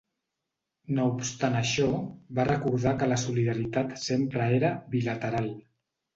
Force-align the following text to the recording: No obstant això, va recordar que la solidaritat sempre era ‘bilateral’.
No 0.99 1.03
obstant 1.09 1.57
això, 1.59 1.89
va 2.39 2.47
recordar 2.49 2.95
que 3.03 3.11
la 3.13 3.19
solidaritat 3.25 3.95
sempre 4.07 4.49
era 4.57 4.75
‘bilateral’. 4.97 5.55